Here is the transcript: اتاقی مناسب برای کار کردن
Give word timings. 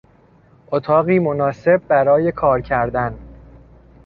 اتاقی 0.71 1.19
مناسب 1.19 1.77
برای 1.87 2.31
کار 2.31 2.61
کردن 2.61 3.19